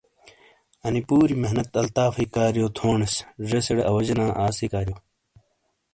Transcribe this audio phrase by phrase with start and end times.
[0.85, 3.13] انے پوری محنت الطافۓ کاریو تو تھونیس۔
[3.47, 4.95] زیسے ڑے آواجے نا آسی کاریو۔